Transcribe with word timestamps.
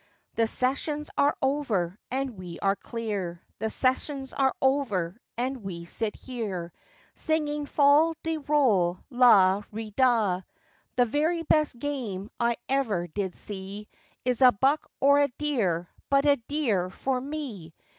The 0.33 0.47
sessions 0.47 1.11
are 1.15 1.37
over, 1.43 1.95
and 2.09 2.31
we 2.35 2.57
are 2.63 2.75
clear! 2.75 3.39
The 3.59 3.69
sessions 3.69 4.33
are 4.33 4.55
over, 4.59 5.19
and 5.37 5.57
we 5.63 5.85
sit 5.85 6.15
here, 6.15 6.73
Singing 7.13 7.67
fol 7.67 8.15
de 8.23 8.37
rol, 8.39 8.97
la 9.11 9.61
re 9.71 9.91
da! 9.91 10.41
The 10.95 11.05
very 11.05 11.43
best 11.43 11.77
game 11.77 12.31
I 12.39 12.57
ever 12.67 13.09
did 13.09 13.35
see, 13.35 13.87
Is 14.25 14.41
a 14.41 14.51
buck 14.51 14.89
or 14.99 15.19
a 15.19 15.27
deer, 15.37 15.87
but 16.09 16.25
a 16.25 16.37
deer 16.47 16.89
for 16.89 17.21
me! 17.21 17.71